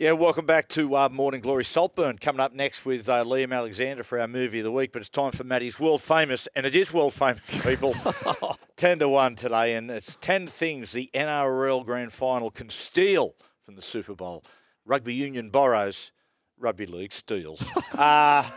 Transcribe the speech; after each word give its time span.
Yeah, 0.00 0.12
welcome 0.12 0.46
back 0.46 0.66
to 0.68 0.96
uh, 0.96 1.10
Morning 1.10 1.42
Glory 1.42 1.62
Saltburn. 1.62 2.16
Coming 2.16 2.40
up 2.40 2.54
next 2.54 2.86
with 2.86 3.06
uh, 3.06 3.22
Liam 3.22 3.54
Alexander 3.54 4.02
for 4.02 4.18
our 4.18 4.26
movie 4.26 4.60
of 4.60 4.64
the 4.64 4.72
week, 4.72 4.92
but 4.92 5.00
it's 5.00 5.10
time 5.10 5.30
for 5.30 5.44
Matty's 5.44 5.78
world 5.78 6.00
famous, 6.00 6.48
and 6.56 6.64
it 6.64 6.74
is 6.74 6.90
world 6.90 7.12
famous, 7.12 7.40
people. 7.62 7.94
10 8.76 9.00
to 9.00 9.10
1 9.10 9.34
today, 9.34 9.74
and 9.74 9.90
it's 9.90 10.16
10 10.16 10.46
things 10.46 10.92
the 10.92 11.10
NRL 11.12 11.84
Grand 11.84 12.12
Final 12.12 12.50
can 12.50 12.70
steal 12.70 13.34
from 13.62 13.76
the 13.76 13.82
Super 13.82 14.14
Bowl. 14.14 14.42
Rugby 14.86 15.12
Union 15.12 15.48
borrows, 15.48 16.12
Rugby 16.58 16.86
League 16.86 17.12
steals. 17.12 17.70
uh, 17.98 18.48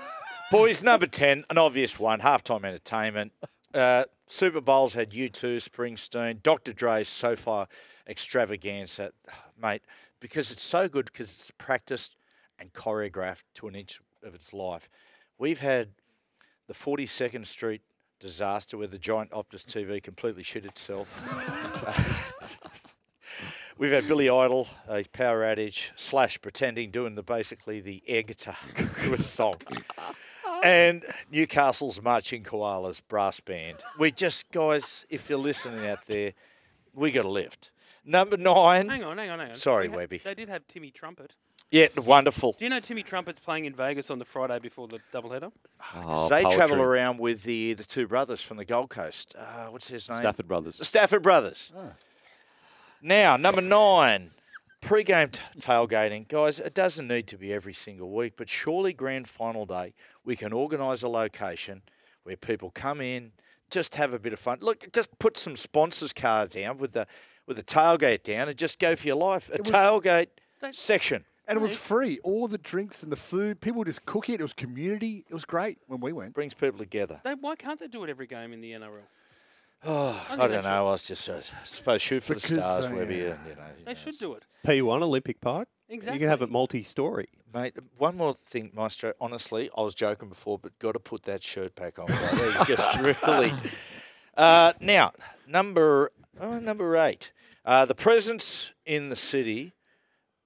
boys, 0.49 0.81
number 0.81 1.07
10, 1.07 1.43
an 1.49 1.57
obvious 1.57 1.99
one, 1.99 2.21
halftime 2.21 2.63
entertainment. 2.63 3.33
Uh, 3.73 4.05
Super 4.27 4.61
Bowls 4.61 4.93
had 4.93 5.11
U2, 5.11 5.57
Springsteen, 5.57 6.41
Dr. 6.41 6.71
Dre, 6.71 7.03
so 7.03 7.35
far 7.35 7.67
extravaganza. 8.07 9.11
Mate, 9.61 9.83
because 10.19 10.51
it's 10.51 10.63
so 10.63 10.87
good 10.87 11.05
because 11.05 11.33
it's 11.33 11.51
practiced 11.51 12.15
and 12.59 12.73
choreographed 12.73 13.43
to 13.55 13.67
an 13.67 13.75
inch 13.75 13.99
of 14.23 14.33
its 14.33 14.53
life. 14.53 14.89
We've 15.37 15.59
had 15.59 15.89
the 16.67 16.73
42nd 16.73 17.45
Street 17.45 17.81
disaster 18.19 18.77
where 18.77 18.87
the 18.87 18.97
giant 18.97 19.31
Optus 19.31 19.65
TV 19.65 20.01
completely 20.01 20.43
shit 20.43 20.65
itself. 20.65 21.19
We've 23.77 23.91
had 23.91 24.07
Billy 24.07 24.29
Idol, 24.29 24.67
uh, 24.87 24.95
his 24.95 25.07
power 25.07 25.43
outage, 25.43 25.91
slash 25.95 26.39
pretending, 26.39 26.91
doing 26.91 27.15
the 27.15 27.23
basically 27.23 27.81
the 27.81 28.03
air 28.07 28.21
guitar 28.21 28.55
to 28.75 29.13
a 29.13 29.17
song. 29.17 29.57
And 30.63 31.03
Newcastle's 31.31 32.01
Marching 32.01 32.43
Koalas 32.43 33.01
brass 33.05 33.39
band. 33.39 33.79
We 33.99 34.11
just, 34.11 34.49
guys, 34.51 35.05
if 35.09 35.29
you're 35.29 35.39
listening 35.39 35.85
out 35.85 36.05
there, 36.05 36.33
we 36.93 37.11
got 37.11 37.25
a 37.25 37.29
lift. 37.29 37.71
Number 38.05 38.37
nine. 38.37 38.89
Hang 38.89 39.03
on, 39.03 39.17
hang 39.17 39.29
on, 39.29 39.39
hang 39.39 39.49
on. 39.49 39.55
Sorry, 39.55 39.87
They 39.87 39.91
had- 39.91 39.97
Webby. 39.97 40.17
They 40.19 40.33
did 40.35 40.49
have 40.49 40.67
Timmy 40.67 40.91
Trumpet. 40.91 41.35
Yeah, 41.71 41.87
wonderful. 41.97 42.51
Do 42.53 42.65
you 42.65 42.69
know 42.69 42.79
Timmy 42.79 43.01
Trumpet's 43.01 43.39
playing 43.39 43.65
in 43.65 43.73
Vegas 43.73 44.11
on 44.11 44.19
the 44.19 44.25
Friday 44.25 44.59
before 44.59 44.87
the 44.87 44.99
doubleheader? 45.11 45.51
Oh, 45.95 46.29
they 46.29 46.43
travel 46.43 46.79
around 46.79 47.19
with 47.19 47.43
the 47.43 47.73
the 47.73 47.83
two 47.83 48.05
brothers 48.07 48.41
from 48.43 48.57
the 48.57 48.65
Gold 48.65 48.91
Coast. 48.91 49.33
Uh, 49.35 49.67
what's 49.67 49.87
his 49.87 50.07
name? 50.07 50.19
Stafford 50.19 50.47
Brothers. 50.47 50.77
The 50.77 50.85
Stafford 50.85 51.23
brothers. 51.23 51.71
Now, 53.01 53.37
number 53.37 53.61
nine, 53.61 54.31
pre-game 54.81 55.29
t- 55.29 55.39
tailgating, 55.59 56.27
guys. 56.27 56.59
It 56.59 56.73
doesn't 56.73 57.07
need 57.07 57.27
to 57.27 57.37
be 57.37 57.51
every 57.51 57.73
single 57.73 58.11
week, 58.11 58.33
but 58.37 58.49
surely 58.49 58.93
grand 58.93 59.27
final 59.27 59.65
day 59.65 59.93
we 60.23 60.35
can 60.35 60.53
organise 60.53 61.01
a 61.03 61.09
location 61.09 61.81
where 62.23 62.37
people 62.37 62.69
come 62.71 63.01
in, 63.01 63.31
just 63.69 63.95
have 63.95 64.13
a 64.13 64.19
bit 64.19 64.31
of 64.31 64.39
fun. 64.39 64.59
Look, 64.61 64.91
just 64.93 65.17
put 65.19 65.37
some 65.37 65.55
sponsors 65.57 66.13
card 66.13 66.51
down 66.51 66.77
with 66.77 66.93
the 66.93 67.07
with 67.45 67.57
the 67.57 67.63
tailgate 67.63 68.23
down, 68.23 68.47
and 68.49 68.57
just 68.57 68.79
go 68.79 68.95
for 68.95 69.07
your 69.07 69.15
life. 69.15 69.49
A 69.53 69.57
was- 69.57 69.69
tailgate 69.69 70.27
section. 70.71 71.25
And 71.45 71.57
it 71.57 71.61
was 71.61 71.75
free. 71.75 72.19
All 72.23 72.47
the 72.47 72.57
drinks 72.57 73.03
and 73.03 73.11
the 73.11 73.17
food, 73.17 73.59
people 73.59 73.83
just 73.83 74.05
cook 74.05 74.29
it. 74.29 74.39
It 74.39 74.43
was 74.43 74.53
community. 74.53 75.25
It 75.29 75.33
was 75.33 75.43
great 75.43 75.77
when 75.87 75.99
we 75.99 76.13
went. 76.13 76.33
Brings 76.33 76.53
people 76.53 76.79
together. 76.79 77.19
They, 77.25 77.33
why 77.33 77.57
can't 77.57 77.77
they 77.77 77.87
do 77.89 78.01
it 78.05 78.09
every 78.09 78.27
game 78.27 78.53
in 78.53 78.61
the 78.61 78.71
NRL? 78.71 79.01
Oh, 79.83 80.25
think 80.29 80.39
I 80.39 80.47
don't 80.47 80.63
know. 80.63 80.69
I 80.69 80.81
was 80.81 81.05
just 81.05 81.27
uh, 81.27 81.41
suppose 81.65 82.01
shoot 82.01 82.23
for 82.23 82.35
the 82.35 82.39
stars, 82.39 82.85
uh, 82.85 82.91
Webby. 82.95 83.15
yeah. 83.17 83.23
and, 83.31 83.39
you 83.49 83.55
know, 83.55 83.61
you 83.77 83.85
They 83.85 83.91
know, 83.91 83.95
should 83.99 84.17
do 84.17 84.35
it. 84.35 84.43
P1 84.65 85.01
Olympic 85.01 85.41
Park. 85.41 85.67
Exactly. 85.89 86.13
You 86.15 86.19
can 86.21 86.29
have 86.29 86.41
it 86.43 86.49
multi-story. 86.49 87.27
Mate, 87.53 87.73
one 87.97 88.15
more 88.15 88.33
thing, 88.33 88.71
Maestro. 88.73 89.11
Honestly, 89.19 89.69
I 89.77 89.81
was 89.81 89.93
joking 89.93 90.29
before, 90.29 90.57
but 90.57 90.79
got 90.79 90.93
to 90.93 90.99
put 90.99 91.23
that 91.23 91.43
shirt 91.43 91.75
back 91.75 91.99
on. 91.99 92.05
brother. 92.05 92.45
You 92.45 92.65
just 92.65 92.99
really. 93.27 93.51
Uh, 94.37 94.71
now, 94.79 95.11
number 95.45 96.11
oh, 96.43 96.59
number 96.59 96.97
eight, 96.97 97.31
uh, 97.65 97.85
the 97.85 97.95
presence 97.95 98.73
in 98.85 99.09
the 99.09 99.15
city 99.15 99.73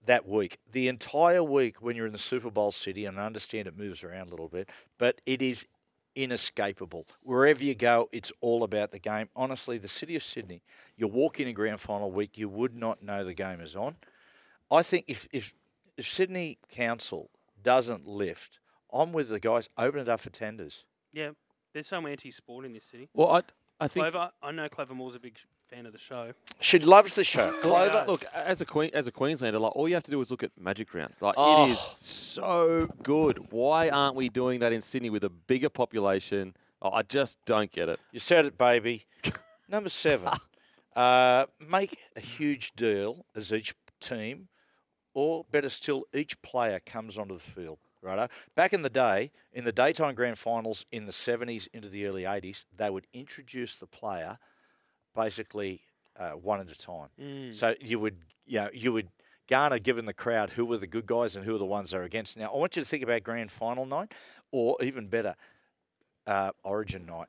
that 0.06 0.28
week, 0.28 0.58
the 0.72 0.88
entire 0.88 1.44
week 1.44 1.82
when 1.82 1.96
you're 1.96 2.06
in 2.06 2.12
the 2.14 2.18
Super 2.18 2.50
Bowl 2.50 2.72
city, 2.72 3.06
and 3.06 3.20
I 3.20 3.26
understand 3.26 3.68
it 3.68 3.78
moves 3.78 4.04
around 4.04 4.28
a 4.28 4.32
little 4.32 4.48
bit, 4.48 4.70
but 4.98 5.20
it 5.26 5.42
is 5.42 5.68
inescapable. 6.16 7.06
Wherever 7.24 7.64
you 7.64 7.76
go, 7.76 8.08
it's 8.12 8.32
all 8.40 8.64
about 8.64 8.92
the 8.92 9.00
game. 9.00 9.30
Honestly, 9.36 9.78
the 9.78 9.88
city 9.88 10.16
of 10.16 10.24
Sydney, 10.24 10.62
you 10.96 11.08
walk 11.08 11.40
in 11.40 11.48
a 11.48 11.54
grand 11.54 11.80
final 11.80 12.12
week, 12.12 12.38
you 12.38 12.48
would 12.48 12.76
not 12.76 13.04
know 13.04 13.24
the 13.24 13.34
game 13.34 13.60
is 13.60 13.76
on. 13.76 13.98
I 14.72 14.84
think 14.84 15.06
if 15.08 15.28
if 15.32 15.54
if 15.98 16.08
Sydney 16.08 16.60
Council 16.72 17.30
doesn't 17.62 18.08
lift, 18.08 18.60
I'm 18.94 19.12
with 19.12 19.30
the 19.30 19.40
guys. 19.40 19.68
Open 19.78 20.00
it 20.00 20.08
up 20.08 20.20
for 20.20 20.30
tenders. 20.30 20.86
Yeah, 21.12 21.32
there's 21.74 21.88
some 21.88 22.06
anti-sport 22.06 22.66
in 22.66 22.74
this 22.74 22.86
city. 22.86 23.10
Well, 23.14 23.32
I, 23.32 23.42
I 23.80 23.88
think. 23.88 24.10
Clover, 24.10 24.32
I 24.42 24.52
know 24.52 24.70
Clover 24.70 24.94
Moore's 24.94 25.16
a 25.16 25.20
big 25.20 25.38
sh- 25.38 25.46
fan 25.70 25.86
of 25.86 25.92
the 25.92 26.00
show. 26.00 26.34
She 26.62 26.80
loves 26.80 27.16
the 27.16 27.24
show. 27.24 27.52
Clover. 27.62 28.06
Look, 28.08 28.26
as 28.34 28.62
a 28.62 28.66
queen, 28.66 28.90
as 28.94 29.08
a 29.08 29.12
Queenslander, 29.12 29.60
like 29.60 29.76
all 29.76 29.88
you 29.88 29.96
have 29.96 30.04
to 30.04 30.12
do 30.12 30.22
is 30.22 30.32
look 30.32 30.44
at 30.44 30.52
Magic 30.60 30.94
Round. 30.94 31.14
Like 31.20 31.36
Oh. 31.38 31.66
it 31.68 31.72
is 31.72 31.80
so 31.80 32.88
good. 33.04 33.52
Why 33.52 33.90
aren't 33.90 34.16
we 34.16 34.30
doing 34.30 34.60
that 34.62 34.72
in 34.72 34.82
Sydney 34.82 35.10
with 35.10 35.24
a 35.24 35.30
bigger 35.30 35.70
population? 35.70 36.56
Oh, 36.82 36.92
I 36.92 37.02
just 37.02 37.38
don't 37.46 37.72
get 37.72 37.90
it. 37.90 38.00
You 38.12 38.20
said 38.20 38.46
it, 38.46 38.58
baby. 38.58 39.06
Number 39.70 39.90
seven. 39.90 40.30
uh, 40.96 41.46
make 41.60 41.98
a 42.16 42.20
huge 42.22 42.74
deal 42.76 43.26
as 43.36 43.52
each 43.52 43.74
team, 44.00 44.48
or 45.14 45.46
better 45.52 45.70
still, 45.70 46.06
each 46.14 46.42
player 46.42 46.80
comes 46.86 47.18
onto 47.18 47.34
the 47.34 47.40
field. 47.40 47.80
Right. 48.02 48.30
Back 48.56 48.74
in 48.74 48.84
the 48.84 48.92
day, 48.92 49.32
in 49.52 49.66
the 49.66 49.72
daytime 49.72 50.14
grand 50.14 50.38
finals 50.38 50.86
in 50.92 51.08
the 51.08 51.12
70s 51.12 51.68
into 51.74 51.90
the 51.90 52.06
early 52.06 52.24
80s, 52.24 52.66
they 52.74 52.90
would 52.92 53.08
introduce 53.12 53.76
the 53.76 53.88
player 53.88 54.38
basically 55.18 55.82
uh, 56.18 56.32
one 56.32 56.62
at 56.62 56.68
a 56.72 56.78
time. 56.78 57.10
So 57.54 57.76
you 57.82 58.00
would, 58.00 58.16
you 58.46 58.60
know, 58.62 58.70
you 58.74 58.94
would 58.94 59.10
garner 59.50 59.80
given 59.80 60.06
the 60.06 60.14
crowd 60.14 60.52
who 60.52 60.66
were 60.66 60.78
the 60.78 60.88
good 60.88 61.06
guys 61.06 61.36
and 61.36 61.44
who 61.44 61.54
were 61.54 61.58
the 61.58 61.66
ones 61.66 61.92
they're 61.92 62.04
against. 62.04 62.38
Now, 62.38 62.54
I 62.54 62.58
want 62.58 62.76
you 62.76 62.82
to 62.84 62.88
think 62.88 63.04
about 63.04 63.24
grand 63.24 63.50
final 63.52 63.86
night, 63.86 64.14
or 64.52 64.78
even 64.82 65.06
better, 65.06 65.36
uh, 66.26 66.52
Origin 66.64 67.06
night. 67.06 67.28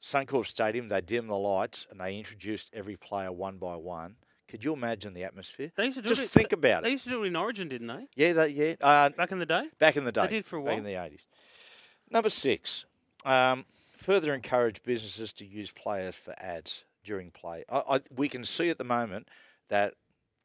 Suncorp 0.00 0.46
Stadium, 0.46 0.88
they 0.88 1.00
dim 1.00 1.26
the 1.26 1.36
lights 1.36 1.86
and 1.90 2.00
they 2.00 2.16
introduced 2.16 2.70
every 2.72 2.96
player 2.96 3.30
one 3.32 3.58
by 3.58 3.76
one. 3.76 4.16
Could 4.48 4.62
you 4.62 4.72
imagine 4.72 5.12
the 5.12 5.24
atmosphere? 5.24 5.72
They 5.76 5.86
used 5.86 5.96
to 5.96 6.02
do 6.02 6.08
Just 6.08 6.22
it. 6.22 6.30
think 6.30 6.52
about 6.52 6.82
They 6.82 6.88
it. 6.88 6.90
They 6.90 6.92
used 6.92 7.04
to 7.04 7.10
do 7.10 7.24
it 7.24 7.26
in 7.26 7.36
Origin, 7.36 7.68
didn't 7.68 7.88
they? 7.88 8.06
Yeah, 8.14 8.32
they, 8.32 8.48
yeah. 8.50 8.74
Uh, 8.80 9.08
Back 9.10 9.32
in 9.32 9.40
the 9.40 9.46
day. 9.46 9.64
back 9.80 9.96
in 9.96 10.04
the 10.04 10.12
day. 10.12 10.22
They 10.22 10.28
did 10.36 10.44
for 10.44 10.58
a 10.58 10.62
Back 10.62 10.78
in 10.78 10.84
the 10.84 10.92
80s. 10.92 11.26
Number 12.12 12.30
six, 12.30 12.84
um, 13.24 13.64
further 13.96 14.32
encourage 14.32 14.84
businesses 14.84 15.32
to 15.34 15.44
use 15.44 15.72
players 15.72 16.14
for 16.14 16.32
ads 16.38 16.84
during 17.06 17.30
play. 17.30 17.64
I, 17.70 17.82
I, 17.88 18.00
we 18.14 18.28
can 18.28 18.44
see 18.44 18.68
at 18.68 18.78
the 18.78 18.84
moment 18.84 19.28
that, 19.68 19.94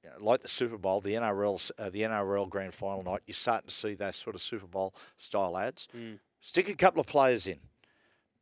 you 0.04 0.10
know, 0.10 0.16
like 0.20 0.42
the 0.42 0.48
Super 0.48 0.78
Bowl, 0.78 1.02
the 1.02 1.14
NRL, 1.14 1.60
's, 1.60 1.72
uh, 1.78 1.90
the 1.90 2.02
NRL 2.02 2.50
Grand 2.50 2.74
Final 2.74 3.04
night, 3.04 3.22
you're 3.26 3.36
starting 3.36 3.68
to 3.68 3.76
see 3.76 3.94
those 3.94 4.16
sort 4.16 4.36
of 4.36 4.42
Super 4.42 4.68
Bowl 4.68 4.94
style 5.18 5.58
ads. 5.58 5.88
Mm. 5.96 6.20
Stick 6.40 6.70
a 6.70 6.76
couple 6.76 7.02
of 7.02 7.08
players 7.08 7.48
in. 7.48 7.60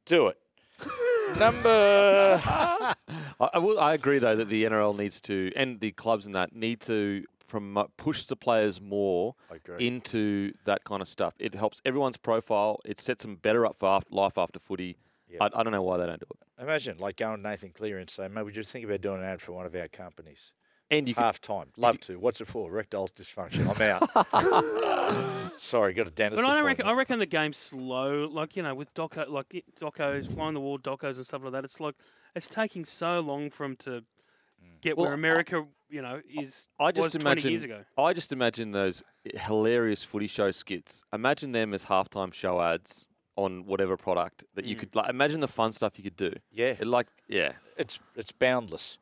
Do 0.05 0.27
it. 0.27 0.37
Number 1.37 2.39
I, 2.43 2.95
I, 3.39 3.57
will, 3.59 3.79
I 3.79 3.93
agree 3.93 4.19
though 4.19 4.35
that 4.35 4.49
the 4.49 4.63
NRL 4.63 4.97
needs 4.97 5.21
to, 5.21 5.51
and 5.55 5.79
the 5.79 5.91
clubs 5.91 6.25
and 6.25 6.33
that 6.35 6.55
need 6.55 6.79
to 6.81 7.25
promote, 7.47 7.97
push 7.97 8.23
the 8.23 8.35
players 8.35 8.79
more 8.79 9.35
into 9.79 10.53
that 10.65 10.85
kind 10.85 11.01
of 11.01 11.07
stuff. 11.07 11.33
It 11.39 11.55
helps 11.55 11.81
everyone's 11.83 12.17
profile. 12.17 12.79
It 12.85 12.99
sets 12.99 13.23
them 13.23 13.35
better 13.35 13.65
up 13.65 13.77
for 13.77 13.89
after, 13.89 14.15
life 14.15 14.37
after 14.37 14.59
footy. 14.59 14.97
Yeah. 15.29 15.43
I, 15.43 15.59
I 15.59 15.63
don't 15.63 15.71
know 15.71 15.81
why 15.81 15.97
they 15.97 16.05
don't 16.05 16.19
do 16.19 16.25
it. 16.31 16.63
Imagine 16.63 16.97
like 16.97 17.17
going 17.17 17.37
to 17.37 17.43
Nathan 17.43 17.69
Cleary 17.69 18.01
and 18.01 18.09
saying, 18.09 18.33
"Mate, 18.33 18.43
would 18.43 18.55
you 18.55 18.63
think 18.63 18.85
about 18.85 19.01
doing 19.01 19.19
an 19.19 19.25
ad 19.25 19.41
for 19.41 19.53
one 19.53 19.65
of 19.65 19.75
our 19.75 19.87
companies?" 19.87 20.51
And 20.91 21.07
you 21.07 21.13
could, 21.13 21.21
half 21.21 21.39
time. 21.39 21.67
Love 21.77 21.99
to. 22.01 22.17
What's 22.17 22.41
it 22.41 22.47
for? 22.47 22.69
Erectile 22.69 23.09
dysfunction. 23.09 23.67
I'm 23.69 23.81
out. 23.81 25.51
Sorry, 25.59 25.93
got 25.93 26.07
a 26.07 26.11
dentist. 26.11 26.41
But 26.41 26.49
I 26.49 26.55
don't 26.55 26.65
reckon. 26.65 26.85
I 26.87 26.93
reckon 26.93 27.19
the 27.19 27.27
game's 27.27 27.57
slow. 27.57 28.27
Like 28.27 28.55
you 28.55 28.63
know, 28.63 28.73
with 28.73 28.93
doco, 28.93 29.29
like 29.29 29.53
it- 29.53 29.75
docos, 29.79 30.33
flying 30.33 30.55
the 30.55 30.59
wall, 30.59 30.79
docos, 30.79 31.15
and 31.17 31.25
stuff 31.25 31.43
like 31.43 31.51
that. 31.53 31.63
It's 31.63 31.79
like 31.79 31.95
it's 32.35 32.47
taking 32.47 32.85
so 32.85 33.19
long 33.19 33.51
for 33.51 33.67
them 33.67 33.75
to 33.77 33.89
mm. 33.91 34.81
get 34.81 34.97
Well, 34.97 35.05
where 35.05 35.13
I- 35.13 35.15
America, 35.15 35.65
you 35.89 36.01
know, 36.01 36.21
is. 36.27 36.67
I 36.79 36.91
just 36.91 37.13
was 37.13 37.21
imagine. 37.21 37.43
20 37.43 37.49
years 37.51 37.63
ago. 37.63 37.83
I 37.97 38.13
just 38.13 38.31
imagine 38.31 38.71
those 38.71 39.03
hilarious 39.23 40.03
footy 40.03 40.27
show 40.27 40.49
skits. 40.49 41.03
Imagine 41.13 41.51
them 41.51 41.75
as 41.75 41.85
halftime 41.85 42.33
show 42.33 42.59
ads 42.59 43.07
on 43.43 43.65
whatever 43.65 43.97
product 43.97 44.43
that 44.55 44.65
you 44.65 44.75
could 44.75 44.95
like. 44.95 45.09
Imagine 45.09 45.39
the 45.39 45.47
fun 45.47 45.71
stuff 45.71 45.97
you 45.97 46.03
could 46.03 46.17
do. 46.17 46.33
Yeah. 46.51 46.75
It 46.79 46.87
like 46.87 47.07
yeah. 47.27 47.53
It's 47.77 47.99
it's 48.15 48.31
boundless. 48.31 48.97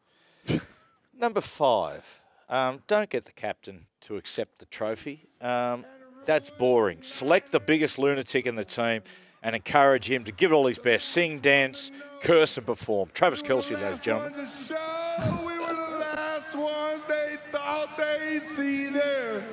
Number 1.20 1.42
five. 1.42 2.22
Um, 2.50 2.82
don't 2.88 3.10
get 3.10 3.26
the 3.26 3.34
captain 3.34 3.86
to 4.02 4.16
accept 4.16 4.60
the 4.60 4.66
trophy. 4.66 5.26
Um, 5.42 5.86
that's 6.26 6.50
boring. 6.50 7.00
Select 7.02 7.52
the 7.52 7.60
biggest 7.60 8.00
lunatic 8.00 8.46
in 8.46 8.56
the 8.56 8.64
team 8.64 9.02
and 9.44 9.56
encourage 9.56 10.10
him 10.10 10.24
to 10.24 10.32
give 10.32 10.52
it 10.52 10.56
all 10.56 10.68
his 10.68 10.80
best. 10.80 11.10
Sing, 11.10 11.40
dance, 11.40 11.92
curse, 12.22 12.58
and 12.58 12.66
perform. 12.66 13.10
Travis 13.14 13.42
Kelce, 13.42 13.72
ladies 13.72 13.94
and 13.94 14.02
gentlemen. 14.02 14.34
The 14.34 14.46
show, 14.46 15.46
we 15.46 15.58
were 15.60 15.74
the 15.74 15.98
last 16.00 16.56
ones 16.56 17.04
they 17.08 17.38
thought 17.52 17.98
they'd 17.98 18.42
see 18.42 18.88
there. 18.88 19.44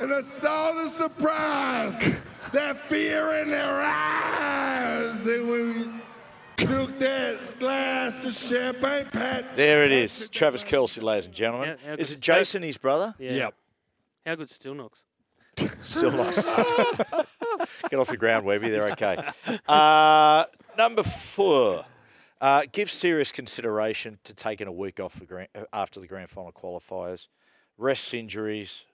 And 0.00 0.14
I 0.14 0.22
saw 0.22 0.72
the 0.72 0.88
surprise, 0.88 2.16
that 2.52 2.76
fear 2.76 3.42
in 3.42 3.50
their 3.50 3.82
eyes. 3.82 5.24
And 5.26 5.48
when 5.48 6.02
we 6.58 6.64
took 6.66 6.98
that 6.98 7.58
glass 7.58 8.24
of 8.24 8.32
champagne, 8.32 9.06
Pat. 9.12 9.56
There 9.56 9.84
it 9.84 9.92
is. 9.92 10.28
Travis 10.28 10.64
Kelce, 10.64 11.02
ladies 11.02 11.26
and 11.26 11.34
gentlemen. 11.34 11.76
Yeah, 11.82 11.90
yeah, 11.90 11.96
Is 11.98 12.10
good. 12.10 12.18
it 12.18 12.20
Jason, 12.20 12.62
his 12.62 12.78
brother? 12.78 13.14
Yeah. 13.18 13.32
Yep. 13.32 13.54
How 14.26 14.34
good 14.34 14.50
still 14.50 14.74
knocks? 14.74 15.00
Still 15.82 16.10
lost. 16.12 16.46
Get 17.90 17.98
off 17.98 18.08
the 18.08 18.16
ground, 18.16 18.46
Webby. 18.46 18.70
They're 18.70 18.90
okay. 18.92 19.18
Uh, 19.68 20.44
number 20.78 21.02
four. 21.02 21.84
Uh, 22.40 22.62
give 22.72 22.90
serious 22.90 23.30
consideration 23.32 24.16
to 24.24 24.32
taking 24.32 24.66
a 24.66 24.72
week 24.72 24.98
off 24.98 25.18
the 25.18 25.26
grand, 25.26 25.48
uh, 25.54 25.64
after 25.74 26.00
the 26.00 26.06
grand 26.06 26.30
final 26.30 26.52
qualifiers. 26.52 27.28
Rest 27.76 28.14
injuries. 28.14 28.86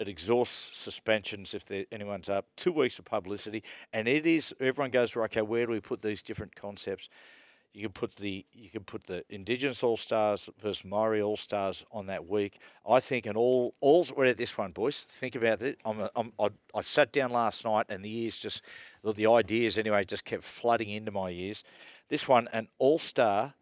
It 0.00 0.08
exhausts 0.08 0.78
suspensions 0.78 1.52
if 1.52 1.70
anyone's 1.92 2.30
up. 2.30 2.46
Two 2.56 2.72
weeks 2.72 2.98
of 2.98 3.04
publicity, 3.04 3.62
and 3.92 4.08
it 4.08 4.26
is. 4.26 4.54
Everyone 4.58 4.90
goes, 4.90 5.14
"Right, 5.14 5.30
okay, 5.30 5.42
where 5.42 5.66
do 5.66 5.72
we 5.72 5.80
put 5.80 6.00
these 6.00 6.22
different 6.22 6.56
concepts? 6.56 7.10
You 7.74 7.82
can 7.82 7.92
put 7.92 8.16
the 8.16 8.46
you 8.54 8.70
can 8.70 8.82
put 8.82 9.08
the 9.08 9.24
Indigenous 9.28 9.82
All 9.82 9.98
Stars 9.98 10.48
versus 10.58 10.86
Maori 10.86 11.20
All 11.20 11.36
Stars 11.36 11.84
on 11.92 12.06
that 12.06 12.26
week. 12.26 12.60
I 12.88 12.98
think, 12.98 13.26
and 13.26 13.36
all 13.36 13.74
all's 13.80 14.10
we're 14.10 14.24
at 14.24 14.38
this 14.38 14.56
one, 14.56 14.70
boys. 14.70 15.02
Think 15.02 15.36
about 15.36 15.62
it. 15.62 15.78
I'm, 15.84 16.00
a, 16.00 16.10
I'm 16.16 16.32
I, 16.40 16.48
I 16.74 16.80
sat 16.80 17.12
down 17.12 17.30
last 17.30 17.66
night, 17.66 17.84
and 17.90 18.02
the 18.02 18.22
ears 18.22 18.38
just 18.38 18.62
the 19.04 19.26
ideas 19.26 19.76
anyway 19.76 20.06
just 20.06 20.24
kept 20.24 20.44
flooding 20.44 20.88
into 20.88 21.10
my 21.10 21.28
ears. 21.28 21.62
This 22.08 22.26
one, 22.26 22.48
an 22.54 22.68
All 22.78 22.98
Star 22.98 23.52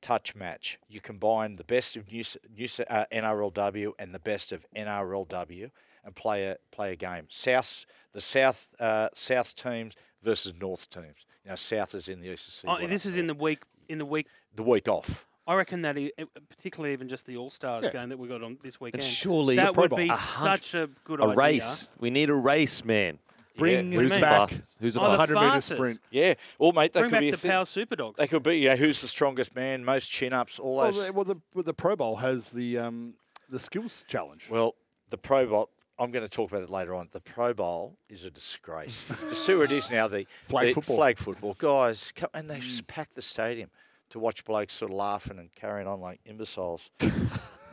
touch 0.00 0.34
match. 0.34 0.78
You 0.88 1.00
combine 1.00 1.54
the 1.54 1.64
best 1.64 1.96
of 1.96 2.10
New, 2.12 2.20
S- 2.20 2.36
New 2.56 2.66
uh, 2.88 3.04
NRLW 3.12 3.92
and 3.98 4.14
the 4.14 4.18
best 4.18 4.52
of 4.52 4.64
NRLW 4.76 5.70
and 6.04 6.14
play 6.16 6.44
a 6.46 6.56
play 6.70 6.92
a 6.92 6.96
game. 6.96 7.24
South 7.28 7.84
the 8.12 8.20
South 8.20 8.70
uh, 8.80 9.08
South 9.14 9.54
teams 9.54 9.94
versus 10.22 10.60
North 10.60 10.88
teams. 10.90 11.26
You 11.44 11.50
know, 11.50 11.56
South 11.56 11.94
is 11.94 12.08
in 12.08 12.20
the 12.20 12.32
Eastern 12.32 12.70
Oh, 12.70 12.86
this 12.86 13.06
is 13.06 13.16
in 13.16 13.26
the 13.26 13.34
week. 13.34 13.62
In 13.88 13.98
the 13.98 14.04
week, 14.04 14.26
the 14.54 14.62
week 14.62 14.86
off. 14.88 15.26
I 15.46 15.54
reckon 15.54 15.80
that, 15.80 15.96
i- 15.96 16.12
particularly 16.50 16.92
even 16.92 17.08
just 17.08 17.24
the 17.24 17.38
All 17.38 17.48
Stars 17.48 17.84
Yeah. 17.84 17.92
game 17.92 18.10
that 18.10 18.18
we 18.18 18.28
got 18.28 18.42
on 18.42 18.58
this 18.62 18.78
weekend. 18.78 19.02
surely 19.02 19.56
that 19.56 19.74
would 19.78 19.94
be 19.96 20.14
such 20.18 20.74
a 20.74 20.90
good 21.04 21.20
idea. 21.22 21.28
A 21.28 21.30
idea. 21.30 21.36
race. 21.42 21.90
We 21.98 22.10
need 22.10 22.28
a 22.28 22.34
race, 22.34 22.84
man. 22.84 23.18
Bring 23.58 23.92
Yeah. 23.92 23.98
Who's 24.00 24.12
him 24.12 24.20
the 24.20 24.26
back. 24.26 24.48
fastest? 24.50 24.78
Who's 24.80 24.94
the 24.94 25.00
Oh, 25.00 25.10
the 25.10 25.16
fastest? 25.18 25.34
100 25.34 25.52
meter 25.54 25.60
sprint. 25.60 26.00
Yeah. 26.10 26.34
Well, 26.58 26.72
mate, 26.72 26.92
that 26.94 27.00
Bring 27.00 27.10
could 27.10 27.16
back 27.16 27.20
be 27.20 27.28
a 27.28 27.32
the 27.32 27.36
thing. 27.36 27.50
Power 27.50 27.66
Super 27.66 27.96
Dogs. 27.96 28.16
They 28.18 28.26
could 28.26 28.42
be. 28.42 28.54
yeah. 28.58 28.76
who's 28.76 29.00
the 29.02 29.08
strongest 29.08 29.54
man? 29.54 29.84
Most 29.84 30.08
chin 30.10 30.32
ups. 30.32 30.58
All 30.58 30.76
Well, 30.76 30.92
those. 30.92 31.10
well, 31.12 31.24
the, 31.24 31.36
well, 31.54 31.64
the 31.64 31.74
Pro 31.74 31.96
Bowl 31.96 32.16
has 32.16 32.50
the 32.50 32.78
um, 32.78 33.14
the 33.50 33.60
skills 33.60 34.04
challenge. 34.08 34.46
Well, 34.50 34.74
the 35.10 35.18
Pro 35.18 35.46
Bowl. 35.46 35.70
I'm 36.00 36.12
going 36.12 36.24
to 36.24 36.28
talk 36.30 36.50
about 36.52 36.62
it 36.62 36.70
later 36.70 36.94
on. 36.94 37.08
The 37.10 37.20
Pro 37.20 37.52
Bowl 37.52 37.96
is 38.08 38.24
a 38.24 38.30
disgrace. 38.30 39.04
you 39.08 39.34
see 39.34 39.54
where 39.56 39.64
it 39.64 39.72
is 39.72 39.90
now. 39.90 40.06
The 40.06 40.26
Flag 40.44 40.68
the 40.68 40.74
football. 40.74 40.96
Flag 40.96 41.18
football 41.18 41.54
guys, 41.58 42.12
come, 42.14 42.28
and 42.34 42.48
they 42.48 42.60
just 42.60 42.86
pack 42.86 43.08
the 43.14 43.22
stadium 43.22 43.70
to 44.10 44.20
watch 44.20 44.44
blokes 44.44 44.74
sort 44.74 44.92
of 44.92 44.96
laughing 44.96 45.38
and 45.40 45.52
carrying 45.56 45.88
on 45.88 46.00
like 46.00 46.20
imbeciles. 46.24 46.90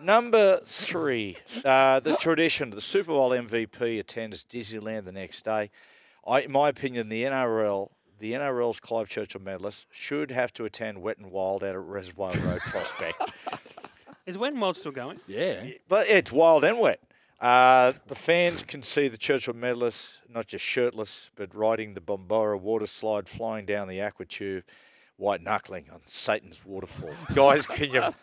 Number 0.06 0.60
three, 0.64 1.38
uh, 1.64 2.00
the 2.00 2.16
tradition. 2.16 2.70
The 2.70 2.80
Super 2.80 3.12
Bowl 3.12 3.32
MVP 3.32 4.00
attends 4.00 4.46
Disneyland 4.46 5.06
the 5.06 5.12
next 5.12 5.44
day. 5.44 5.72
I, 6.28 6.42
in 6.42 6.52
my 6.52 6.70
opinion, 6.70 7.10
the 7.10 7.24
NRL, 7.24 7.90
the 8.20 8.34
NRL's 8.34 8.80
Clive 8.80 9.10
Churchill 9.10 9.42
medalist, 9.42 9.88
should 9.90 10.30
have 10.30 10.54
to 10.54 10.66
attend 10.66 11.02
Wet 11.02 11.18
and 11.18 11.32
Wild 11.32 11.64
out 11.64 11.74
at 11.74 11.82
Reservoir 11.82 12.34
Road 12.34 12.60
Prospect. 12.66 13.20
Is 14.28 14.38
Wet 14.38 14.54
and 14.54 14.62
Wild 14.62 14.78
still 14.78 14.92
going? 14.92 15.22
yeah. 15.26 15.72
But 15.90 16.08
it's 16.08 16.32
wild 16.32 16.64
and 16.64 16.80
wet. 16.80 17.00
Uh, 17.42 17.94
the 18.06 18.14
fans 18.14 18.62
can 18.62 18.84
see 18.84 19.08
the 19.08 19.18
Churchill 19.18 19.56
medalist 19.56 20.20
not 20.30 20.46
just 20.46 20.64
shirtless, 20.64 21.32
but 21.36 21.56
riding 21.56 21.96
the 21.96 22.02
Bombora 22.02 22.62
water 22.62 22.86
slide, 22.86 23.28
flying 23.28 23.66
down 23.66 23.88
the 23.88 24.02
aqua 24.02 24.26
tube, 24.26 24.66
white 25.18 25.42
knuckling 25.42 25.86
on 25.92 26.02
Satan's 26.06 26.64
waterfall. 26.64 27.10
Guys, 27.34 27.66
can 27.66 27.92
you 27.92 28.14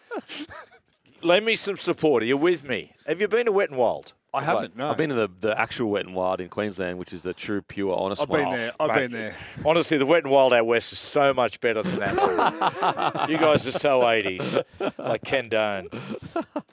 lend 1.22 1.44
me 1.44 1.54
some 1.54 1.76
support? 1.76 2.22
Are 2.22 2.26
you 2.26 2.36
with 2.36 2.66
me? 2.68 2.92
Have 3.06 3.20
you 3.20 3.28
been 3.28 3.46
to 3.46 3.52
Wet 3.52 3.70
and 3.70 3.78
Wild? 3.78 4.12
I 4.34 4.42
haven't. 4.42 4.76
No. 4.76 4.90
I've 4.90 4.96
been 4.96 5.10
to 5.10 5.14
the, 5.14 5.30
the 5.40 5.60
actual 5.60 5.90
wet 5.90 6.06
and 6.06 6.14
wild 6.14 6.40
in 6.40 6.48
Queensland, 6.48 6.98
which 6.98 7.12
is 7.12 7.22
the 7.22 7.34
true, 7.34 7.60
pure, 7.60 7.94
honest 7.94 8.22
I've 8.22 8.30
one. 8.30 8.44
been 8.44 8.52
there. 8.52 8.72
I've 8.80 8.88
Mate, 8.88 8.96
been 8.96 9.12
there. 9.12 9.36
Honestly, 9.62 9.98
the 9.98 10.06
Wet 10.06 10.22
and 10.22 10.32
Wild 10.32 10.54
out 10.54 10.64
west 10.64 10.90
is 10.92 10.98
so 10.98 11.34
much 11.34 11.60
better 11.60 11.82
than 11.82 11.98
that. 11.98 13.26
you 13.28 13.36
guys 13.36 13.66
are 13.66 13.72
so 13.72 14.00
80s, 14.00 14.64
like 14.96 15.22
Ken 15.22 15.50
Done. 15.50 15.88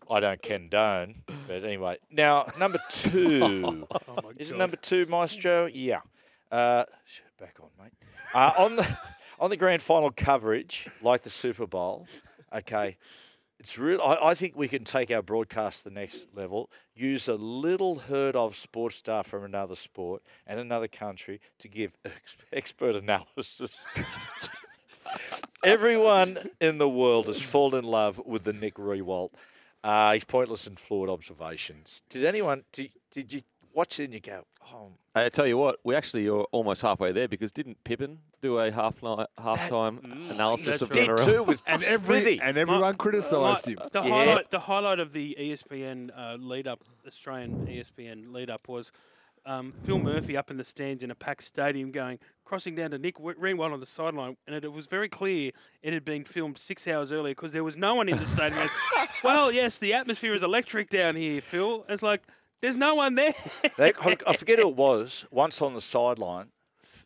I 0.09 0.19
don't 0.21 0.41
Ken 0.41 0.69
Done, 0.69 1.15
but 1.47 1.65
anyway. 1.65 1.97
Now, 2.09 2.45
number 2.57 2.79
two. 2.91 3.85
is 4.37 4.51
it 4.51 4.57
number 4.57 4.77
two, 4.77 5.05
Maestro? 5.07 5.65
Yeah. 5.65 5.99
Uh, 6.49 6.85
back 7.41 7.57
on, 7.61 7.69
mate. 7.77 7.91
Uh, 8.33 8.51
on 8.57 8.77
the 8.77 8.97
on 9.39 9.49
the 9.49 9.57
grand 9.57 9.81
final 9.81 10.11
coverage, 10.11 10.87
like 11.01 11.23
the 11.23 11.29
Super 11.29 11.67
Bowl, 11.67 12.07
okay. 12.53 12.97
It's 13.59 13.77
real. 13.77 14.01
I, 14.01 14.29
I 14.29 14.33
think 14.35 14.55
we 14.55 14.69
can 14.69 14.83
take 14.85 15.11
our 15.11 15.21
broadcast 15.21 15.83
to 15.83 15.89
the 15.89 15.95
next 15.95 16.27
level. 16.33 16.69
Use 16.95 17.27
a 17.27 17.35
little 17.35 17.99
herd 17.99 18.35
of 18.35 18.55
sports 18.55 18.95
star 18.95 19.23
from 19.23 19.43
another 19.43 19.75
sport 19.75 20.23
and 20.47 20.59
another 20.59 20.87
country 20.87 21.41
to 21.59 21.67
give 21.67 21.91
ex- 22.05 22.37
expert 22.53 22.95
analysis. 22.95 23.85
Everyone 25.63 26.37
in 26.61 26.77
the 26.77 26.87
world 26.87 27.27
has 27.27 27.41
fallen 27.41 27.83
in 27.83 27.91
love 27.91 28.21
with 28.25 28.45
the 28.45 28.53
Nick 28.53 28.75
Riewoldt. 28.75 29.31
Uh, 29.83 30.13
he's 30.13 30.23
pointless 30.23 30.65
and 30.65 30.77
flawed 30.77 31.09
observations. 31.09 32.01
Did 32.09 32.23
anyone? 32.23 32.63
Did, 32.71 32.91
did 33.11 33.33
you 33.33 33.41
watch 33.73 33.99
it 33.99 34.05
and 34.05 34.13
you 34.13 34.19
go, 34.19 34.43
oh, 34.73 34.91
I 35.15 35.29
tell 35.29 35.47
you 35.47 35.57
what, 35.57 35.79
we 35.83 35.95
actually 35.95 36.27
are 36.29 36.43
almost 36.51 36.81
halfway 36.81 37.11
there 37.11 37.27
because 37.27 37.51
didn't 37.51 37.83
Pippin 37.83 38.19
do 38.41 38.57
a 38.59 38.71
half 38.71 39.01
li- 39.03 39.25
halftime 39.37 40.29
analysis 40.31 40.81
of 40.81 40.89
right. 40.89 40.99
the 40.99 41.05
did 41.07 41.09
NRL? 41.17 41.25
too 41.25 41.43
with 41.43 41.61
And 41.67 41.83
every 41.83 42.39
and 42.39 42.57
everyone 42.57 42.81
My- 42.81 42.93
criticised 42.93 43.67
my- 43.67 43.73
him. 43.73 43.79
The 43.91 44.01
Yeah. 44.01 44.09
highlight, 44.09 44.49
the 44.51 44.59
highlight 44.59 44.99
of 44.99 45.13
the 45.13 45.35
ESPN 45.39 46.11
uh, 46.17 46.35
lead 46.39 46.67
up, 46.67 46.83
Australian 47.07 47.67
ESPN 47.67 48.31
lead 48.33 48.49
up 48.49 48.67
was 48.67 48.91
um, 49.45 49.73
Phil 49.83 49.97
Murphy 49.99 50.35
up 50.37 50.51
in 50.51 50.57
the 50.57 50.65
stands 50.65 51.01
in 51.01 51.09
a 51.11 51.15
packed 51.15 51.43
stadium, 51.43 51.91
going 51.91 52.19
crossing 52.45 52.75
down 52.75 52.91
to 52.91 52.97
Nick 52.97 53.17
Greenwald 53.17 53.71
on 53.71 53.79
the 53.79 53.85
sideline, 53.85 54.35
and 54.45 54.55
it, 54.55 54.65
it 54.65 54.73
was 54.73 54.85
very 54.87 55.07
clear 55.09 55.51
it 55.81 55.93
had 55.93 56.03
been 56.03 56.23
filmed 56.25 56.57
six 56.57 56.87
hours 56.87 57.11
earlier 57.11 57.33
because 57.33 57.53
there 57.53 57.63
was 57.63 57.77
no 57.77 57.95
one 57.95 58.09
in 58.09 58.17
the 58.17 58.25
stadium. 58.27 58.67
well, 59.23 59.51
yes, 59.51 59.77
the 59.77 59.93
atmosphere 59.93 60.33
is 60.33 60.43
electric 60.43 60.89
down 60.89 61.15
here, 61.15 61.41
Phil. 61.41 61.85
It's 61.87 62.03
like 62.03 62.23
there's 62.61 62.75
no 62.77 62.95
one 62.95 63.15
there. 63.15 63.33
They, 63.77 63.93
I 64.01 64.17
I 64.27 64.35
forget 64.35 64.59
who 64.59 64.69
it 64.69 64.75
was. 64.75 65.25
Once 65.31 65.61
on 65.61 65.73
the 65.73 65.81
sideline, 65.81 66.47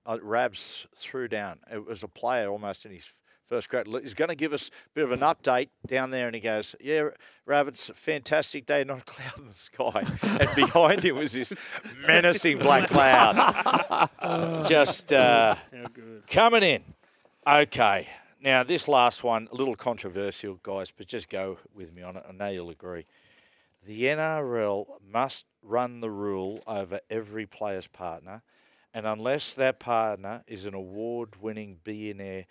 uh, 0.05 0.17
Rabs 0.22 0.88
threw 0.95 1.27
down. 1.27 1.60
It 1.72 1.86
was 1.86 2.03
a 2.03 2.07
player 2.07 2.50
almost 2.50 2.86
in 2.86 2.91
his 2.91 3.13
first 3.48 3.69
grade. 3.69 3.88
He's 4.01 4.13
going 4.13 4.29
to 4.29 4.36
give 4.36 4.53
us 4.53 4.69
a 4.69 4.72
bit 4.95 5.03
of 5.03 5.12
an 5.12 5.19
update 5.19 5.69
down 5.88 6.12
there, 6.12 6.25
and 6.27 6.36
he 6.36 6.41
goes, 6.41 6.75
"Yeah, 6.81 7.10
Rab, 7.45 7.67
it's 7.67 7.89
a 7.89 7.93
fantastic 7.93 8.65
day, 8.65 8.83
not 8.83 9.00
a 9.00 9.01
cloud 9.05 9.39
in 9.39 9.48
the 9.48 9.53
sky." 9.53 10.03
and 10.39 10.50
behind 10.55 11.03
him 11.05 11.17
was 11.17 11.33
this 11.33 11.53
menacing 12.07 12.60
black 12.60 12.89
cloud, 12.89 14.10
just 14.67 15.13
uh, 15.13 15.55
coming 16.27 16.63
in. 16.63 16.83
Okay, 17.45 18.07
now 18.41 18.63
this 18.63 18.88
last 18.88 19.24
one, 19.24 19.48
a 19.51 19.55
little 19.55 19.75
controversial, 19.75 20.60
guys, 20.63 20.91
but 20.91 21.07
just 21.07 21.29
go 21.29 21.60
with 21.75 21.93
me 21.93 22.01
on 22.01 22.17
it. 22.17 22.24
I 22.27 22.31
know 22.31 22.50
you'll 22.50 22.69
agree. 22.69 23.05
The 23.86 24.04
NRL 24.04 24.86
must 25.12 25.46
run 25.62 26.00
the 26.00 26.10
rule 26.10 26.62
over 26.66 27.00
every 27.10 27.46
player's 27.46 27.88
partner, 27.88 28.42
and 28.94 29.06
unless 29.06 29.54
that 29.54 29.80
partner 29.80 30.44
is 30.48 30.66
an 30.66 30.74
award 30.74 31.42
winning 31.42 31.80
billionaire 31.84 32.46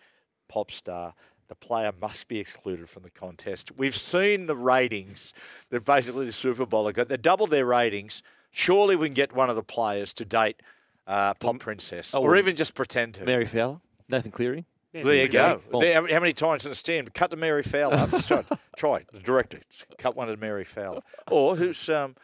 pop 0.48 0.70
star, 0.70 1.14
the 1.48 1.54
player 1.54 1.92
must 2.00 2.28
be 2.28 2.38
excluded 2.38 2.88
from 2.88 3.02
the 3.02 3.10
contest. 3.10 3.72
We've 3.76 3.94
seen 3.94 4.46
the 4.46 4.56
ratings 4.56 5.32
that 5.70 5.84
basically 5.84 6.26
the 6.26 6.32
Super 6.32 6.66
Bowl 6.66 6.86
have 6.86 6.94
got. 6.94 7.08
They 7.08 7.16
doubled 7.16 7.50
their 7.50 7.66
ratings. 7.66 8.22
Surely 8.50 8.96
we 8.96 9.08
can 9.08 9.14
get 9.14 9.34
one 9.34 9.50
of 9.50 9.56
the 9.56 9.62
players 9.62 10.12
to 10.14 10.24
date 10.24 10.62
uh, 11.06 11.34
Pop 11.34 11.58
Princess, 11.58 12.14
oh, 12.14 12.22
or 12.22 12.36
even 12.36 12.56
just 12.56 12.74
pretend 12.74 13.14
to. 13.14 13.24
Mary 13.24 13.46
Fowler, 13.46 13.80
Nathan 14.08 14.30
Cleary. 14.30 14.66
Yeah, 14.92 15.02
There 15.04 15.14
you 15.14 15.28
go. 15.28 15.60
There, 15.80 15.94
how 15.94 16.20
many 16.20 16.32
times 16.34 16.64
in 16.66 16.70
the 16.70 16.74
stand? 16.74 17.14
Cut 17.14 17.30
to 17.30 17.36
Mary 17.36 17.62
Fowler. 17.62 18.06
try, 18.20 18.44
try 18.76 19.04
the 19.12 19.20
director. 19.20 19.60
Cut 19.98 20.16
one 20.16 20.28
to 20.28 20.36
Mary 20.36 20.64
Fowler. 20.64 21.00
Or 21.30 21.56
who's 21.56 21.88
um, 21.88 22.14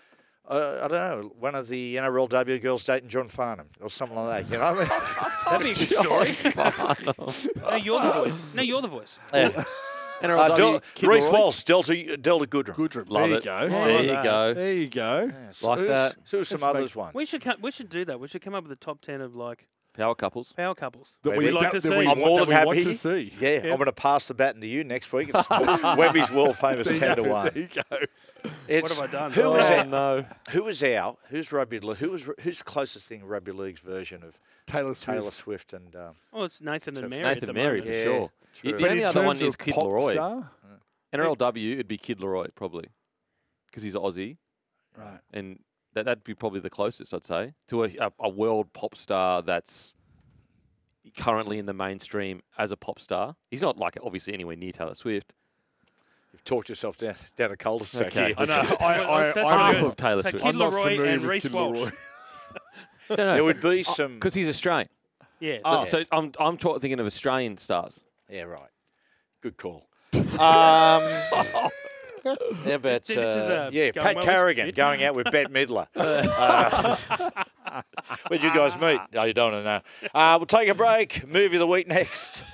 uh, 0.47 0.81
I 0.83 0.89
don't 0.89 0.91
know, 1.23 1.33
one 1.39 1.55
of 1.55 1.69
the 1.69 1.97
NRLW 1.97 2.61
girls 2.63 2.85
dating 2.85 3.09
John 3.09 3.29
Farnham 3.29 3.69
or 3.81 3.89
something 3.91 4.17
like 4.19 4.49
that. 4.49 4.53
You 4.53 4.59
know 4.59 4.73
what 4.75 4.91
I 4.91 5.61
mean? 5.61 5.61
That'd 5.61 5.77
be 5.77 5.83
a 5.83 5.87
good 5.87 7.13
story. 7.55 7.71
no, 7.71 7.77
you're 7.77 8.01
the 8.03 8.13
voice. 8.13 8.55
No, 8.55 8.63
you're 8.63 8.83
the 8.83 8.89
voice. 8.89 9.19
Yeah. 9.33 9.65
NRLW, 10.23 10.51
Uh, 10.51 10.57
Del- 10.57 10.83
Reece 11.11 11.29
Walsh, 11.29 11.63
Delta 11.63 12.17
Delta 12.17 12.47
Goodrum. 12.47 12.75
Goodrum. 12.75 13.09
Love 13.09 13.29
there 13.31 13.39
it. 13.39 13.45
you 13.45 13.51
go. 13.51 13.69
There 13.69 14.03
you 14.03 14.23
go. 14.23 14.55
There 14.55 14.73
you 14.75 14.87
go. 14.89 15.31
Like 15.63 15.79
Who's- 15.79 15.89
that. 15.89 16.17
Who's 16.31 16.49
some 16.49 16.61
Let's 16.61 16.63
make- 16.63 16.77
others 16.77 16.97
ones? 16.97 17.15
We 17.15 17.25
should 17.25 17.41
come, 17.41 17.57
we 17.63 17.71
should 17.71 17.89
do 17.89 18.05
that. 18.07 18.19
We 18.19 18.27
should 18.29 18.43
come 18.43 18.55
up 18.55 18.65
with 18.65 18.73
a 18.73 18.77
top 18.77 19.01
ten 19.01 19.21
of 19.21 19.37
like 19.37 19.69
Power 19.99 20.15
couples. 20.15 20.53
power 20.55 20.75
couples. 20.75 21.19
That 21.23 21.31
Maybe. 21.33 21.39
we, 21.41 21.45
We'd 21.47 21.55
like 21.55 21.71
to 21.73 21.81
that 21.81 21.91
we 21.91 22.05
see. 22.05 22.11
I'm 22.11 22.19
want, 22.19 22.19
more 22.21 22.39
that 22.39 22.47
than 22.47 22.49
we 22.49 22.55
happy. 22.55 22.67
want 22.67 22.79
to 22.79 22.95
see. 22.95 23.33
Yeah, 23.39 23.49
Yeah. 23.51 23.71
I'm 23.73 23.77
going 23.79 23.85
to 23.87 23.93
pass 23.93 24.25
the 24.27 24.33
baton 24.35 24.61
to 24.63 24.67
you 24.67 24.85
next 24.85 25.13
week. 25.13 25.31
It's 25.35 25.51
Webby's 25.51 26.31
world 26.31 26.57
famous 26.57 26.97
ten 26.99 27.17
to 27.17 27.23
one. 27.25 27.51
There 27.53 27.63
you 27.65 27.69
go. 27.69 27.99
It's, 28.69 28.97
have 28.97 29.09
I 29.09 29.13
done? 29.13 29.33
Who 29.33 29.51
was 29.51 29.69
Oh, 29.71 29.75
our, 29.77 29.85
no. 29.85 30.25
who 30.53 30.63
was 30.65 30.83
our 30.85 31.17
who's 31.29 31.51
rugby 31.53 31.81
league? 31.81 31.97
Who 31.99 32.13
was 32.13 32.31
who's 32.41 32.63
closest 32.63 33.07
thing 33.09 33.25
rugby 33.25 33.51
league's 33.53 33.81
version 33.81 34.23
of 34.23 34.39
Taylor 34.67 34.95
Swift. 34.95 35.19
Taylor 35.19 35.31
Swift 35.33 35.73
and 35.73 35.97
um, 35.97 36.15
Oh, 36.33 36.45
it's 36.45 36.61
Nathan 36.61 36.97
and 36.97 37.11
Mary. 37.11 37.25
at 37.25 37.35
Nathan 37.35 37.47
the 37.49 37.53
Mary 37.55 37.81
moment. 37.81 37.87
for 37.87 37.93
Yeah, 37.93 38.05
sure. 38.05 38.31
true. 38.55 38.73
The 38.73 38.79
But 38.79 38.91
only 38.93 39.03
in 39.03 39.09
other 39.09 39.23
one 39.25 39.37
terms 39.37 39.43
is 39.49 39.57
Kid 39.57 39.75
pop 39.75 39.85
Leroy. 39.85 40.13
star, 40.13 40.49
NRLW, 41.13 41.73
it'd 41.73 41.89
be 41.89 41.97
Kid 41.97 42.19
Laroi 42.21 42.55
probably, 42.55 42.87
because 43.67 43.83
he's 43.83 43.95
Aussie, 43.95 44.37
right. 44.97 45.19
and 45.33 45.59
that 45.99 46.05
that'd 46.07 46.25
be 46.25 46.35
probably 46.35 46.61
the 46.61 46.71
closest 46.71 47.13
I'd 47.13 47.25
say 47.25 47.53
to 47.69 47.85
a, 47.85 47.89
a, 48.01 48.13
a 48.21 48.29
world 48.29 48.73
pop 48.73 48.95
star 48.97 49.43
that's 49.43 49.95
currently 51.17 51.59
in 51.59 51.67
the 51.67 51.73
mainstream 51.75 52.43
as 52.59 52.71
a 52.73 52.77
pop 52.77 53.01
star. 53.01 53.35
He's 53.51 53.63
not 53.63 53.77
like 53.79 53.97
obviously 54.03 54.35
anywhere 54.35 54.57
near 54.57 54.73
Taylor 54.73 54.95
Swift. 54.95 55.35
you've 56.33 56.45
talked 56.45 56.69
yourself 56.69 56.97
down 56.99 57.15
down 57.37 57.51
a 57.53 57.57
cul-de-sac 57.57 58.09
Okay. 58.09 58.27
here. 58.29 58.35
I 58.39 58.45
know. 58.45 58.77
I, 58.81 58.85
I, 58.85 59.33
That's 59.33 59.39
I, 59.39 59.73
Half 59.73 59.85
of 59.85 59.97
Taylor 59.97 60.23
So 60.23 60.31
Swift. 60.31 60.45
Kid 60.45 60.49
I'm 60.55 60.59
not 60.59 60.73
Leroy 60.73 60.93
and 61.05 61.21
with 61.23 61.31
Reece 61.31 61.43
Kid 61.45 61.53
Walsh. 61.53 61.79
Leroy. 61.79 61.91
There 63.17 63.43
would 63.45 63.63
be 63.63 63.83
some. 63.85 64.15
because 64.15 64.35
he's 64.35 64.51
Australian. 64.51 64.91
Yeah. 65.41 65.59
The- 65.65 65.85
So 65.87 66.05
I'm 66.13 66.33
I'm 66.39 66.57
tra- 66.59 66.79
thinking 66.79 67.01
of 67.01 67.07
Australian 67.07 67.57
stars. 67.57 68.05
Yeah, 68.29 68.43
right. 68.43 68.69
Good 69.41 69.57
call. 69.57 69.89
Um, 70.39 71.03
how 72.25 72.73
about 72.73 73.07
See, 73.07 73.15
this 73.15 73.37
is, 73.45 73.51
uh, 73.51 73.67
uh, 73.67 73.71
yeah, 73.73 73.91
going 73.91 74.07
Pat 74.07 74.17
well, 74.17 74.25
Carrigan 74.25 74.67
isn't 74.67 74.75
it? 74.75 74.77
going 74.77 75.03
out 75.05 75.15
with 75.15 75.31
Bette 75.31 75.51
Midler. 75.53 75.87
Uh, 75.95 77.83
where'd 78.29 78.43
you 78.43 78.53
guys 78.55 78.79
meet? 78.81 79.01
Oh, 79.15 79.25
you 79.25 79.35
don't 79.35 79.53
want 79.53 79.65
to 79.65 80.09
know. 80.09 80.11
Uh, 80.15 80.37
we'll 80.39 80.47
take 80.47 80.69
a 80.69 80.75
break. 80.75 81.27
Movie 81.27 81.57
of 81.57 81.61
the 81.61 81.67
week 81.67 81.87
next. 81.89 82.45